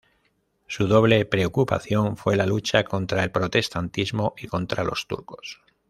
Su 0.65 0.87
doble 0.87 1.25
preocupación 1.27 2.17
fue 2.17 2.35
la 2.35 2.47
lucha 2.47 2.83
contra 2.85 3.23
el 3.23 3.29
protestantismo 3.29 4.33
y 4.35 4.47
contra 4.47 4.83
los 4.83 5.05
turcos. 5.05 5.61